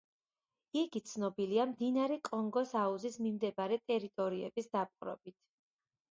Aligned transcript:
იგი 0.83 1.01
ცნობილია 1.09 1.65
მდინარე 1.73 2.17
კონგოს 2.29 2.73
აუზის 2.83 3.17
მიმდებარე 3.25 3.77
ტერიტორიების 3.91 4.71
დაპყრობით. 4.77 5.37